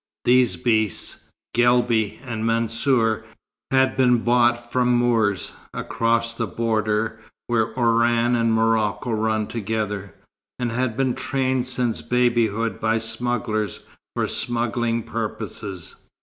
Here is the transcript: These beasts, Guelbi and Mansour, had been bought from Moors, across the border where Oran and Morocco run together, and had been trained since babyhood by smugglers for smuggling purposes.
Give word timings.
These 0.25 0.55
beasts, 0.55 1.25
Guelbi 1.53 2.19
and 2.25 2.43
Mansour, 2.43 3.23
had 3.69 3.95
been 3.95 4.23
bought 4.23 4.71
from 4.71 4.95
Moors, 4.97 5.51
across 5.75 6.33
the 6.33 6.47
border 6.47 7.19
where 7.45 7.71
Oran 7.77 8.33
and 8.35 8.51
Morocco 8.51 9.11
run 9.11 9.45
together, 9.45 10.15
and 10.57 10.71
had 10.71 10.97
been 10.97 11.13
trained 11.13 11.67
since 11.67 12.01
babyhood 12.01 12.79
by 12.79 12.97
smugglers 12.97 13.81
for 14.15 14.27
smuggling 14.27 15.03
purposes. 15.03 15.95